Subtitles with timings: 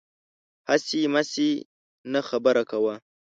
[0.69, 1.49] هسې مسې
[2.11, 2.95] نه، خبره کوه